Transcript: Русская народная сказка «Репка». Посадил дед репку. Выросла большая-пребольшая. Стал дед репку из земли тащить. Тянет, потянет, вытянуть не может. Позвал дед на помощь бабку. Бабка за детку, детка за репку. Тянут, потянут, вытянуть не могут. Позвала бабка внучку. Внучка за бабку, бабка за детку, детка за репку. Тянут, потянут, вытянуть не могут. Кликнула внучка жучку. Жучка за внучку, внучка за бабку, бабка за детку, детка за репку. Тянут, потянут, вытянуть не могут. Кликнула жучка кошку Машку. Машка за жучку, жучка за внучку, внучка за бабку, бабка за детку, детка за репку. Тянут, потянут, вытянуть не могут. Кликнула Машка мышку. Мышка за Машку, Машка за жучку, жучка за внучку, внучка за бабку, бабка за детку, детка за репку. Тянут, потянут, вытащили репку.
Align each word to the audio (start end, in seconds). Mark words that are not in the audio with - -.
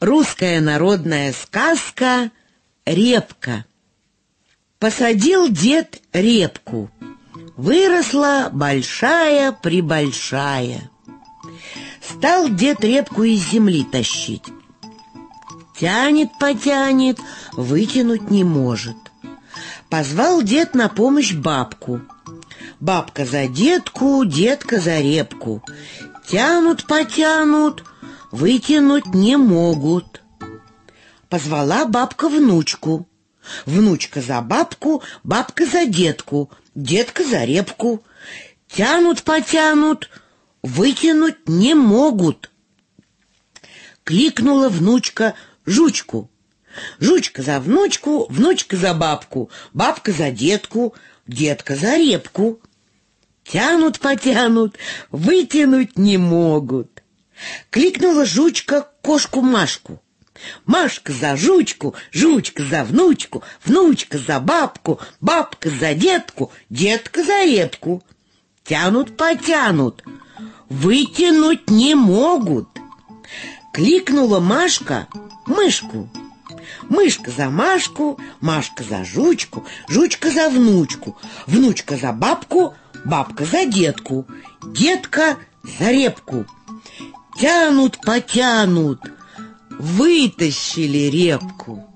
Русская 0.00 0.60
народная 0.62 1.34
сказка 1.34 2.30
«Репка». 2.86 3.66
Посадил 4.78 5.50
дед 5.50 6.00
репку. 6.14 6.90
Выросла 7.58 8.48
большая-пребольшая. 8.50 10.88
Стал 12.00 12.48
дед 12.48 12.82
репку 12.82 13.24
из 13.24 13.46
земли 13.50 13.84
тащить. 13.84 14.44
Тянет, 15.78 16.30
потянет, 16.40 17.18
вытянуть 17.52 18.30
не 18.30 18.42
может. 18.42 18.96
Позвал 19.90 20.40
дед 20.40 20.74
на 20.74 20.88
помощь 20.88 21.34
бабку. 21.34 22.00
Бабка 22.80 23.26
за 23.26 23.48
детку, 23.48 24.24
детка 24.24 24.80
за 24.80 25.00
репку. 25.00 25.62
Тянут, 26.26 26.86
потянут, 26.86 27.84
вытянуть 28.30 29.06
не 29.14 29.36
могут. 29.36 30.22
Позвала 31.28 31.84
бабка 31.84 32.28
внучку. 32.28 33.06
Внучка 33.66 34.20
за 34.20 34.40
бабку, 34.42 35.02
бабка 35.24 35.66
за 35.66 35.86
детку, 35.86 36.50
детка 36.74 37.24
за 37.24 37.44
репку. 37.44 38.04
Тянут, 38.68 39.22
потянут, 39.22 40.10
вытянуть 40.62 41.48
не 41.48 41.74
могут. 41.74 42.50
Кликнула 44.04 44.68
внучка 44.68 45.34
жучку. 45.66 46.30
Жучка 47.00 47.42
за 47.42 47.58
внучку, 47.58 48.26
внучка 48.30 48.76
за 48.76 48.94
бабку, 48.94 49.50
бабка 49.72 50.12
за 50.12 50.30
детку, 50.30 50.94
детка 51.26 51.74
за 51.74 51.96
репку. 51.96 52.60
Тянут, 53.42 53.98
потянут, 53.98 54.76
вытянуть 55.10 55.98
не 55.98 56.18
могут. 56.18 56.99
Кликнула 57.70 58.24
жучка 58.24 58.86
кошку 59.02 59.42
Машку. 59.42 60.00
Машка 60.66 61.12
за 61.12 61.36
жучку, 61.36 61.94
жучка 62.12 62.62
за 62.62 62.84
внучку, 62.84 63.42
внучка 63.64 64.18
за 64.18 64.40
бабку, 64.40 64.98
бабка 65.20 65.70
за 65.70 65.94
детку, 65.94 66.50
детка 66.70 67.22
за 67.22 67.44
репку. 67.44 68.02
Тянут, 68.64 69.16
потянут, 69.16 70.04
вытянуть 70.68 71.68
не 71.70 71.94
могут. 71.94 72.68
Кликнула 73.72 74.40
Машка 74.40 75.08
мышку. 75.46 76.08
Мышка 76.88 77.30
за 77.30 77.50
Машку, 77.50 78.18
Машка 78.40 78.82
за 78.82 79.04
жучку, 79.04 79.64
жучка 79.88 80.30
за 80.30 80.48
внучку, 80.48 81.16
внучка 81.46 81.96
за 81.96 82.12
бабку, 82.12 82.74
бабка 83.04 83.44
за 83.44 83.64
детку, 83.64 84.26
детка 84.62 85.36
за 85.62 85.90
репку. 85.90 86.46
Тянут, 87.40 87.98
потянут, 88.04 89.00
вытащили 89.70 91.08
репку. 91.08 91.89